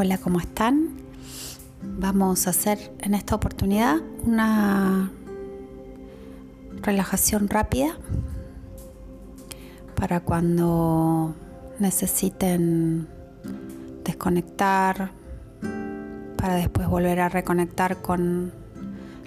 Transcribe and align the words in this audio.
Hola, 0.00 0.16
¿cómo 0.18 0.38
están? 0.38 0.90
Vamos 1.82 2.46
a 2.46 2.50
hacer 2.50 2.92
en 3.00 3.14
esta 3.14 3.34
oportunidad 3.34 3.96
una 4.24 5.10
relajación 6.82 7.48
rápida 7.48 7.98
para 9.96 10.20
cuando 10.20 11.34
necesiten 11.80 13.08
desconectar, 14.04 15.10
para 16.36 16.54
después 16.54 16.86
volver 16.86 17.18
a 17.18 17.28
reconectar 17.28 18.00
con 18.00 18.52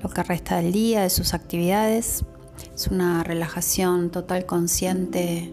lo 0.00 0.08
que 0.10 0.22
resta 0.22 0.58
del 0.58 0.70
día, 0.70 1.02
de 1.02 1.10
sus 1.10 1.34
actividades. 1.34 2.24
Es 2.72 2.86
una 2.86 3.24
relajación 3.24 4.10
total 4.10 4.46
consciente, 4.46 5.52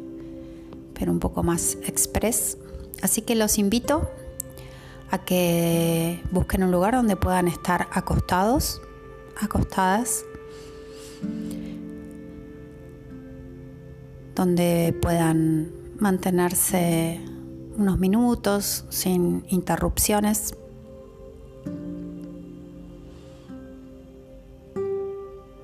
pero 0.93 1.11
un 1.11 1.19
poco 1.19 1.41
más 1.41 1.79
express. 1.87 2.59
Así 3.01 3.23
que 3.23 3.33
los 3.33 3.57
invito 3.57 4.07
a 5.11 5.17
que 5.17 6.23
busquen 6.31 6.63
un 6.63 6.71
lugar 6.71 6.93
donde 6.93 7.15
puedan 7.15 7.47
estar 7.47 7.87
acostados, 7.91 8.81
acostadas, 9.41 10.23
donde 14.35 14.97
puedan 15.01 15.71
mantenerse 15.97 17.19
unos 17.75 17.97
minutos 17.97 18.85
sin 18.89 19.45
interrupciones. 19.49 20.53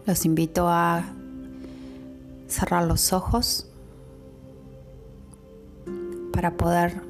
Los 0.05 0.26
invito 0.26 0.68
a 0.70 1.04
cerrar 2.48 2.85
los 2.85 3.12
ojos 3.12 3.68
para 6.32 6.57
poder 6.57 7.04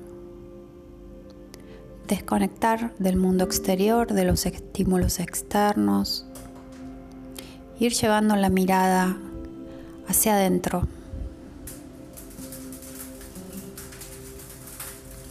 desconectar 2.07 2.93
del 2.99 3.17
mundo 3.17 3.43
exterior, 3.43 4.13
de 4.13 4.25
los 4.25 4.45
estímulos 4.45 5.19
externos, 5.19 6.25
ir 7.79 7.93
llevando 7.93 8.35
la 8.35 8.49
mirada 8.49 9.17
hacia 10.07 10.35
adentro. 10.35 10.87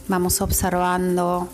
Vamos 0.07 0.41
observando 0.41 1.49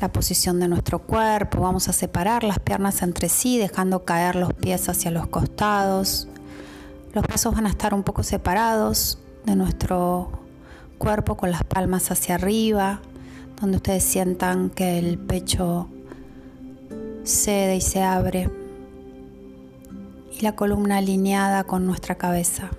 la 0.00 0.12
posición 0.12 0.60
de 0.60 0.68
nuestro 0.68 1.00
cuerpo, 1.00 1.60
vamos 1.60 1.88
a 1.88 1.92
separar 1.92 2.44
las 2.44 2.58
piernas 2.58 3.02
entre 3.02 3.28
sí, 3.28 3.58
dejando 3.58 4.04
caer 4.04 4.36
los 4.36 4.52
pies 4.52 4.88
hacia 4.88 5.10
los 5.10 5.26
costados. 5.26 6.28
Los 7.12 7.24
brazos 7.24 7.54
van 7.54 7.66
a 7.66 7.70
estar 7.70 7.94
un 7.94 8.02
poco 8.02 8.22
separados 8.22 9.18
de 9.46 9.56
nuestro 9.56 10.43
cuerpo 10.94 11.36
con 11.36 11.50
las 11.50 11.64
palmas 11.64 12.10
hacia 12.10 12.36
arriba, 12.36 13.00
donde 13.60 13.76
ustedes 13.76 14.04
sientan 14.04 14.70
que 14.70 14.98
el 14.98 15.18
pecho 15.18 15.88
cede 17.24 17.76
y 17.76 17.80
se 17.80 18.02
abre 18.02 18.50
y 20.32 20.42
la 20.42 20.54
columna 20.54 20.98
alineada 20.98 21.64
con 21.64 21.86
nuestra 21.86 22.16
cabeza. 22.16 22.70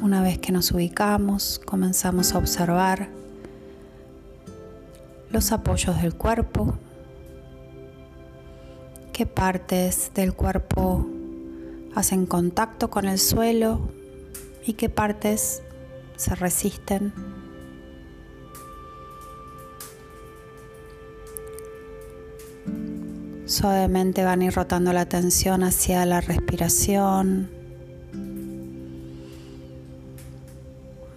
Una 0.00 0.22
vez 0.22 0.38
que 0.38 0.52
nos 0.52 0.72
ubicamos, 0.72 1.60
comenzamos 1.64 2.34
a 2.34 2.38
observar 2.38 3.08
los 5.30 5.52
apoyos 5.52 6.00
del 6.02 6.14
cuerpo, 6.14 6.74
qué 9.12 9.26
partes 9.26 10.10
del 10.14 10.34
cuerpo 10.34 11.06
hacen 11.94 12.26
contacto 12.26 12.90
con 12.90 13.06
el 13.06 13.18
suelo 13.18 13.99
y 14.64 14.74
qué 14.74 14.88
partes 14.88 15.62
se 16.16 16.34
resisten. 16.34 17.12
Suavemente 23.46 24.22
van 24.22 24.42
a 24.42 24.44
ir 24.44 24.54
rotando 24.54 24.92
la 24.92 25.00
atención 25.00 25.64
hacia 25.64 26.06
la 26.06 26.20
respiración. 26.20 27.50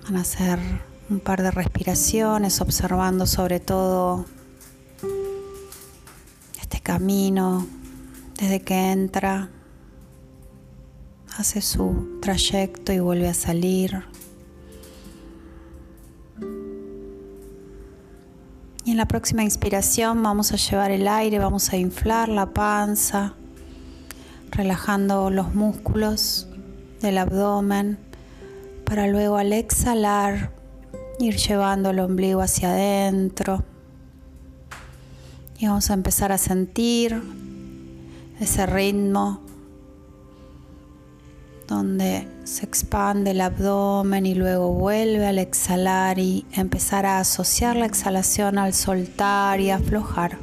Van 0.03 0.17
a 0.17 0.21
hacer 0.21 0.59
un 1.09 1.19
par 1.19 1.43
de 1.43 1.51
respiraciones 1.51 2.59
observando 2.59 3.27
sobre 3.27 3.59
todo 3.59 4.25
este 6.59 6.81
camino 6.81 7.67
desde 8.39 8.61
que 8.61 8.91
entra 8.91 9.49
hace 11.37 11.61
su 11.61 12.19
trayecto 12.21 12.93
y 12.93 12.99
vuelve 12.99 13.27
a 13.27 13.33
salir. 13.33 14.03
Y 18.85 18.91
en 18.91 18.97
la 18.97 19.07
próxima 19.07 19.43
inspiración 19.43 20.21
vamos 20.21 20.51
a 20.51 20.57
llevar 20.57 20.91
el 20.91 21.07
aire, 21.07 21.39
vamos 21.39 21.71
a 21.71 21.77
inflar 21.77 22.29
la 22.29 22.53
panza, 22.53 23.33
relajando 24.51 25.29
los 25.29 25.55
músculos 25.55 26.47
del 27.01 27.17
abdomen, 27.17 27.97
para 28.85 29.07
luego 29.07 29.37
al 29.37 29.53
exhalar 29.53 30.51
ir 31.19 31.37
llevando 31.37 31.91
el 31.91 31.99
ombligo 31.99 32.41
hacia 32.41 32.71
adentro. 32.71 33.63
Y 35.57 35.67
vamos 35.67 35.89
a 35.89 35.93
empezar 35.93 36.33
a 36.33 36.37
sentir 36.37 37.21
ese 38.39 38.65
ritmo 38.65 39.39
donde 41.73 42.27
se 42.43 42.65
expande 42.65 43.31
el 43.31 43.41
abdomen 43.41 44.25
y 44.25 44.35
luego 44.35 44.71
vuelve 44.71 45.25
al 45.25 45.39
exhalar 45.39 46.19
y 46.19 46.45
empezar 46.53 47.05
a 47.05 47.19
asociar 47.19 47.75
la 47.75 47.85
exhalación 47.85 48.59
al 48.59 48.73
soltar 48.73 49.59
y 49.59 49.71
aflojar. 49.71 50.37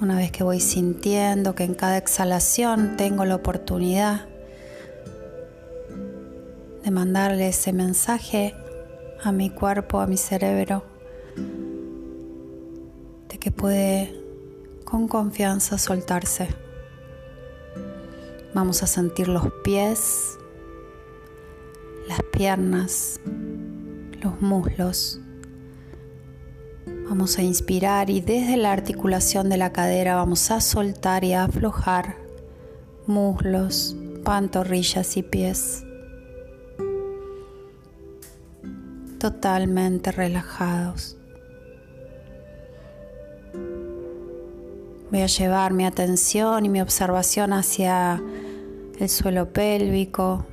Una 0.00 0.16
vez 0.16 0.30
que 0.30 0.42
voy 0.42 0.60
sintiendo 0.60 1.54
que 1.54 1.64
en 1.64 1.74
cada 1.74 1.96
exhalación 1.96 2.96
tengo 2.96 3.24
la 3.24 3.36
oportunidad 3.36 4.26
de 6.84 6.90
mandarle 6.90 7.48
ese 7.48 7.72
mensaje 7.72 8.54
a 9.22 9.32
mi 9.32 9.48
cuerpo, 9.48 10.00
a 10.00 10.06
mi 10.06 10.16
cerebro, 10.16 10.95
que 13.46 13.52
puede 13.52 14.12
con 14.84 15.06
confianza 15.06 15.78
soltarse. 15.78 16.48
Vamos 18.54 18.82
a 18.82 18.88
sentir 18.88 19.28
los 19.28 19.52
pies, 19.62 20.36
las 22.08 22.20
piernas, 22.32 23.20
los 24.20 24.40
muslos. 24.40 25.20
Vamos 27.08 27.38
a 27.38 27.42
inspirar 27.42 28.10
y 28.10 28.20
desde 28.20 28.56
la 28.56 28.72
articulación 28.72 29.48
de 29.48 29.58
la 29.58 29.72
cadera 29.72 30.16
vamos 30.16 30.50
a 30.50 30.60
soltar 30.60 31.22
y 31.22 31.32
aflojar 31.32 32.16
muslos, 33.06 33.94
pantorrillas 34.24 35.16
y 35.16 35.22
pies. 35.22 35.84
Totalmente 39.20 40.10
relajados. 40.10 41.16
Voy 45.16 45.22
a 45.22 45.28
llevar 45.28 45.72
mi 45.72 45.86
atención 45.86 46.66
y 46.66 46.68
mi 46.68 46.82
observación 46.82 47.54
hacia 47.54 48.22
el 49.00 49.08
suelo 49.08 49.50
pélvico, 49.50 50.44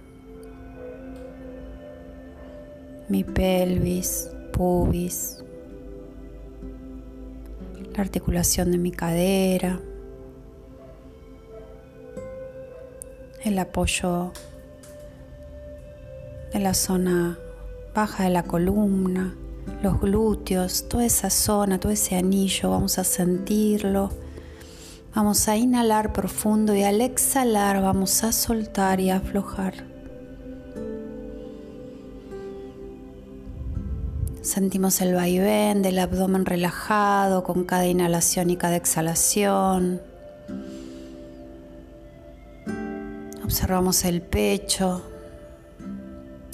mi 3.10 3.26
pelvis, 3.26 4.30
pubis, 4.54 5.44
la 7.94 8.04
articulación 8.04 8.72
de 8.72 8.78
mi 8.78 8.92
cadera, 8.92 9.82
el 13.44 13.60
apoyo 13.60 14.32
de 16.54 16.60
la 16.60 16.74
zona 16.74 17.38
baja 17.94 18.24
de 18.24 18.30
la 18.30 18.44
columna, 18.44 19.36
los 19.82 20.00
glúteos, 20.00 20.88
toda 20.88 21.04
esa 21.06 21.30
zona, 21.30 21.82
todo 21.82 21.92
ese 21.92 22.16
anillo, 22.16 22.70
vamos 22.70 22.98
a 22.98 23.04
sentirlo 23.04 24.23
Vamos 25.16 25.48
a 25.48 25.56
inhalar 25.56 26.12
profundo 26.12 26.76
y 26.76 26.82
al 26.82 27.00
exhalar 27.00 27.84
vamos 27.84 28.24
a 28.24 28.32
soltar 28.32 29.00
y 29.00 29.12
aflojar. 29.12 29.86
Sentimos 34.42 35.02
el 35.02 35.14
vaivén 35.14 35.84
del 35.84 36.00
abdomen 36.00 36.48
relajado 36.48 37.44
con 37.44 37.64
cada 37.64 37.86
inhalación 37.86 38.50
y 38.50 38.58
cada 38.58 38.76
exhalación. 38.76 40.02
Observamos 43.44 44.06
el 44.06 44.24
pecho. 44.24 45.04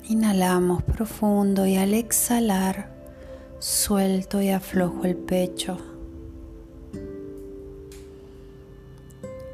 Inhalamos 0.10 0.84
profundo 0.84 1.66
y 1.66 1.78
al 1.78 1.94
exhalar 1.94 2.90
suelto 3.60 4.42
y 4.42 4.50
aflojo 4.50 5.06
el 5.06 5.16
pecho. 5.16 5.89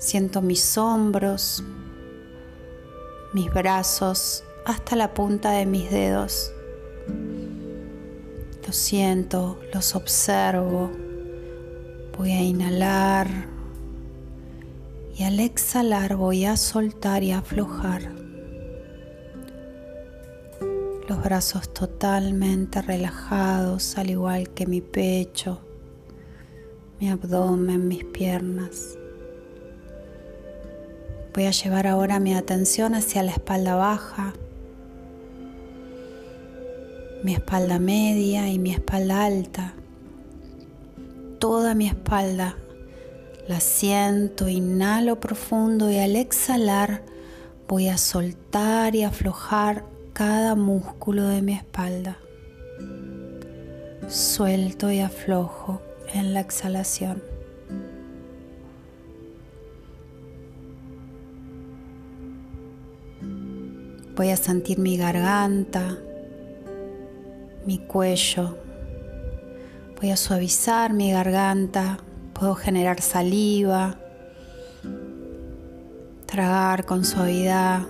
Siento 0.06 0.44
mis 0.44 0.78
hombros, 0.78 1.64
mis 3.34 3.52
brazos 3.52 4.44
hasta 4.64 4.96
la 4.96 5.16
punta 5.16 5.50
de 5.50 5.66
mis 5.66 5.90
dedos. 5.90 6.52
Los 8.68 8.76
siento, 8.76 9.60
los 9.74 9.96
observo. 9.96 10.92
Voy 12.16 12.34
a 12.34 12.44
inhalar 12.44 13.48
y 15.18 15.24
al 15.24 15.40
exhalar 15.40 16.16
voy 16.18 16.46
a 16.46 16.56
soltar 16.56 17.24
y 17.24 17.32
aflojar. 17.32 18.12
Los 21.10 21.24
brazos 21.24 21.74
totalmente 21.74 22.84
relajados, 22.84 23.98
al 23.98 24.12
igual 24.12 24.50
que 24.52 24.68
mi 24.68 24.82
pecho, 24.82 25.62
mi 27.00 27.10
abdomen, 27.10 27.88
mis 27.88 28.04
piernas. 28.04 29.00
Voy 31.36 31.48
a 31.48 31.52
llevar 31.52 31.86
ahora 31.86 32.22
mi 32.22 32.34
atención 32.34 32.96
hacia 32.96 33.22
la 33.22 33.32
espalda 33.32 33.76
baja, 33.76 34.32
mi 37.24 37.34
espalda 37.34 37.78
media 37.78 38.50
y 38.50 38.58
mi 38.58 38.72
espalda 38.72 39.26
alta. 39.26 39.74
Toda 41.40 41.76
mi 41.76 41.88
espalda 41.88 42.56
la 43.50 43.60
siento, 43.60 44.48
inhalo 44.48 45.20
profundo 45.20 45.92
y 45.92 45.98
al 45.98 46.16
exhalar 46.16 47.04
voy 47.68 47.90
a 47.90 47.98
soltar 47.98 48.96
y 48.96 49.04
aflojar 49.04 49.84
cada 50.14 50.56
músculo 50.56 51.28
de 51.28 51.42
mi 51.42 51.54
espalda. 51.54 52.18
Suelto 54.08 54.90
y 54.90 55.02
aflojo 55.02 55.82
en 56.14 56.34
la 56.34 56.40
exhalación. 56.40 57.35
Voy 64.16 64.30
a 64.30 64.38
sentir 64.38 64.80
mi 64.80 64.96
garganta, 64.96 65.98
mi 67.66 67.80
cuello. 67.80 68.58
Voy 70.00 70.10
a 70.10 70.16
suavizar 70.16 70.94
mi 70.94 71.12
garganta. 71.12 71.98
Puedo 72.34 72.56
generar 72.56 73.02
saliva, 73.02 74.00
tragar 76.26 76.86
con 76.86 77.04
suavidad 77.04 77.82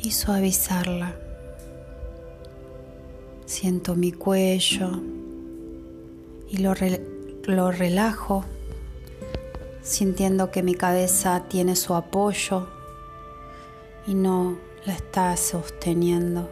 y 0.00 0.10
suavizarla. 0.10 1.16
Siento 3.46 3.94
mi 3.94 4.12
cuello 4.12 5.00
y 6.50 6.58
lo, 6.58 6.74
lo 7.44 7.72
relajo, 7.72 8.44
sintiendo 9.80 10.50
que 10.50 10.62
mi 10.62 10.74
cabeza 10.74 11.44
tiene 11.48 11.74
su 11.74 11.94
apoyo 11.94 12.73
y 14.06 14.14
no 14.14 14.56
la 14.86 14.94
está 14.94 15.36
sosteniendo. 15.36 16.48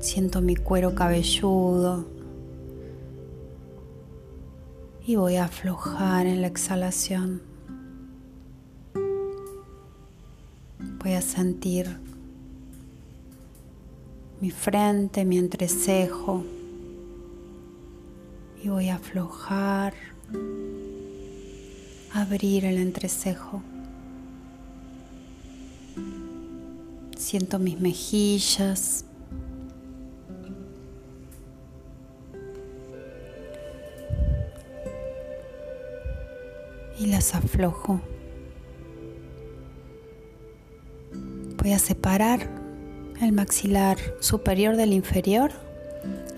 Siento 0.00 0.40
mi 0.40 0.54
cuero 0.54 0.94
cabelludo 0.94 2.06
y 5.04 5.16
voy 5.16 5.36
a 5.36 5.44
aflojar 5.44 6.26
en 6.26 6.42
la 6.42 6.46
exhalación. 6.46 7.42
Voy 11.02 11.12
a 11.12 11.22
sentir 11.22 11.98
mi 14.40 14.50
frente, 14.50 15.24
mi 15.24 15.38
entrecejo 15.38 16.44
y 18.62 18.68
voy 18.68 18.88
a 18.88 18.96
aflojar 18.96 19.94
abrir 22.16 22.64
el 22.64 22.78
entrecejo. 22.78 23.62
Siento 27.16 27.58
mis 27.58 27.78
mejillas. 27.78 29.04
Y 36.98 37.06
las 37.06 37.34
aflojo. 37.34 38.00
Voy 41.58 41.72
a 41.72 41.78
separar 41.78 42.48
el 43.20 43.32
maxilar 43.32 43.98
superior 44.20 44.76
del 44.76 44.92
inferior 44.92 45.50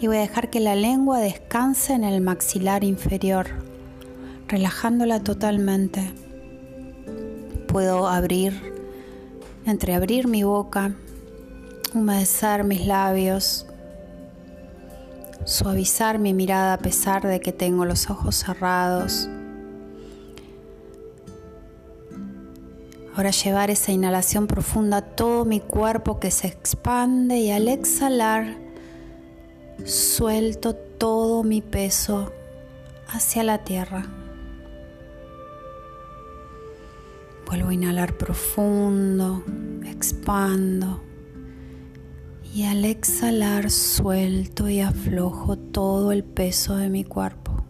y 0.01 0.07
voy 0.07 0.17
a 0.17 0.21
dejar 0.21 0.51
que 0.51 0.61
la 0.61 0.75
lengua 0.75 1.21
descanse 1.21 1.93
en 1.93 2.03
el 2.03 2.21
maxilar 2.21 2.83
inferior 2.83 3.68
relajándola 4.49 5.21
totalmente. 5.21 6.11
Puedo 7.69 8.09
abrir, 8.09 8.75
entreabrir 9.67 10.27
mi 10.27 10.43
boca, 10.43 10.95
humedecer 11.95 12.65
mis 12.65 12.87
labios, 12.87 13.67
suavizar 15.45 16.19
mi 16.19 16.35
mirada 16.35 16.75
a 16.75 16.79
pesar 16.79 17.27
de 17.27 17.41
que 17.41 17.53
tengo 17.53 17.85
los 17.85 18.11
ojos 18.11 18.37
cerrados. 18.37 19.29
Ahora 23.15 23.31
llevar 23.31 23.71
esa 23.71 23.91
inhalación 23.91 24.47
profunda 24.47 24.99
a 24.99 25.03
todo 25.03 25.45
mi 25.45 25.61
cuerpo 25.61 26.21
que 26.21 26.31
se 26.31 26.47
expande 26.47 27.39
y 27.39 27.51
al 27.51 27.67
exhalar 27.67 28.57
suelto 29.85 30.75
todo 30.75 31.43
mi 31.43 31.61
peso 31.61 32.33
hacia 33.09 33.43
la 33.43 33.59
tierra. 33.59 34.18
Vuelvo 37.49 37.71
a 37.71 37.75
inhalar 37.75 38.19
profundo, 38.19 39.43
expando. 39.87 41.03
Y 42.55 42.65
al 42.65 42.85
exhalar 42.85 43.71
suelto 43.71 44.69
y 44.69 44.81
aflojo 44.81 45.57
todo 45.57 46.13
el 46.13 46.25
peso 46.25 46.77
de 46.77 46.91
mi 46.91 47.05
cuerpo. 47.05 47.65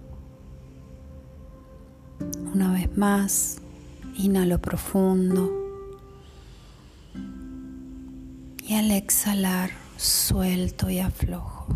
Una 2.52 2.72
vez 2.72 2.96
más, 2.98 3.58
inhalo 4.16 4.60
profundo. 4.60 5.48
Y 8.66 8.75
al 8.75 8.90
exhalar 8.90 9.70
suelto 9.97 10.90
y 10.90 10.99
aflojo. 10.99 11.68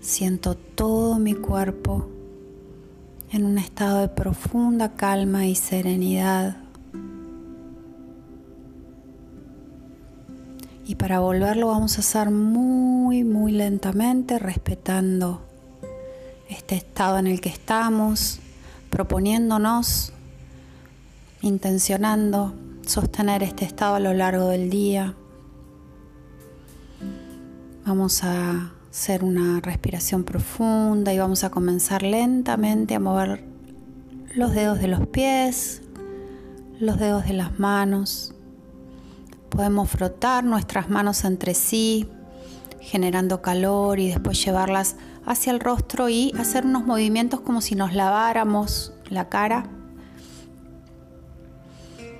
Siento 0.00 0.54
todo 0.54 1.18
mi 1.18 1.34
cuerpo 1.34 2.08
en 3.32 3.44
un 3.44 3.58
estado 3.58 4.00
de 4.00 4.08
profunda 4.08 4.92
calma 4.96 5.46
y 5.46 5.54
serenidad. 5.54 6.56
Y 10.84 10.96
para 10.96 11.20
volverlo 11.20 11.68
vamos 11.68 11.96
a 11.96 12.00
hacer 12.00 12.30
muy, 12.30 13.22
muy 13.22 13.52
lentamente, 13.52 14.40
respetando 14.40 15.42
este 16.48 16.74
estado 16.74 17.18
en 17.18 17.28
el 17.28 17.40
que 17.40 17.48
estamos, 17.48 18.40
proponiéndonos, 18.90 20.12
intencionando 21.42 22.52
sostener 22.84 23.44
este 23.44 23.64
estado 23.64 23.94
a 23.94 24.00
lo 24.00 24.12
largo 24.12 24.48
del 24.48 24.68
día. 24.68 25.14
Vamos 27.86 28.24
a 28.24 28.72
hacer 28.90 29.22
una 29.22 29.60
respiración 29.60 30.24
profunda 30.24 31.14
y 31.14 31.18
vamos 31.18 31.44
a 31.44 31.50
comenzar 31.50 32.02
lentamente 32.02 32.96
a 32.96 33.00
mover 33.00 33.44
los 34.34 34.52
dedos 34.52 34.80
de 34.80 34.88
los 34.88 35.06
pies, 35.06 35.82
los 36.80 36.98
dedos 36.98 37.24
de 37.24 37.34
las 37.34 37.58
manos. 37.58 38.34
Podemos 39.48 39.88
frotar 39.88 40.42
nuestras 40.42 40.90
manos 40.90 41.24
entre 41.24 41.54
sí, 41.54 42.08
generando 42.80 43.42
calor 43.42 44.00
y 44.00 44.08
después 44.08 44.44
llevarlas 44.44 44.96
hacia 45.24 45.52
el 45.52 45.60
rostro 45.60 46.08
y 46.08 46.32
hacer 46.36 46.64
unos 46.64 46.84
movimientos 46.84 47.40
como 47.40 47.60
si 47.60 47.76
nos 47.76 47.94
laváramos 47.94 48.92
la 49.08 49.28
cara. 49.28 49.66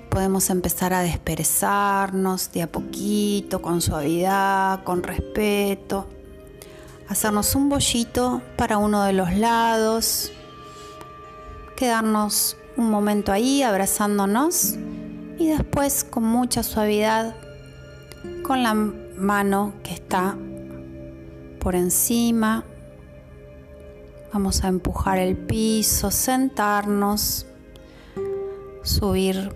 Podemos 0.09 0.49
empezar 0.49 0.93
a 0.93 1.01
desperezarnos 1.01 2.51
de 2.53 2.61
a 2.61 2.71
poquito, 2.71 3.61
con 3.61 3.81
suavidad, 3.81 4.83
con 4.83 5.03
respeto 5.03 6.07
hacernos 7.11 7.55
un 7.55 7.67
bollito 7.67 8.41
para 8.55 8.77
uno 8.77 9.03
de 9.03 9.11
los 9.11 9.33
lados, 9.33 10.31
quedarnos 11.75 12.55
un 12.77 12.89
momento 12.89 13.33
ahí 13.33 13.63
abrazándonos 13.63 14.75
y 15.37 15.49
después 15.49 16.05
con 16.05 16.23
mucha 16.23 16.63
suavidad 16.63 17.35
con 18.43 18.63
la 18.63 18.73
mano 18.73 19.73
que 19.83 19.93
está 19.93 20.37
por 21.59 21.75
encima. 21.75 22.63
Vamos 24.31 24.63
a 24.63 24.69
empujar 24.69 25.17
el 25.17 25.35
piso, 25.35 26.11
sentarnos, 26.11 27.45
subir 28.83 29.53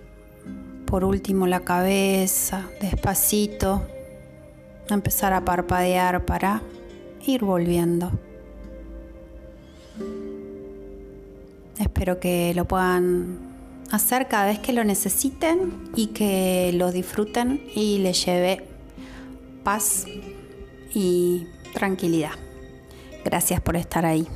por 0.84 1.04
último 1.04 1.46
la 1.46 1.60
cabeza, 1.60 2.66
despacito, 2.82 3.80
empezar 4.90 5.32
a 5.32 5.42
parpadear 5.42 6.26
para 6.26 6.60
ir 7.24 7.44
volviendo. 7.44 8.10
Espero 11.78 12.20
que 12.20 12.52
lo 12.54 12.66
puedan 12.66 13.38
hacer 13.90 14.28
cada 14.28 14.46
vez 14.46 14.58
que 14.58 14.72
lo 14.72 14.84
necesiten 14.84 15.90
y 15.94 16.08
que 16.08 16.72
lo 16.74 16.90
disfruten 16.90 17.62
y 17.74 17.98
les 17.98 18.24
lleve 18.24 18.64
paz 19.62 20.06
y 20.94 21.46
tranquilidad. 21.74 22.32
Gracias 23.24 23.60
por 23.60 23.76
estar 23.76 24.06
ahí. 24.06 24.26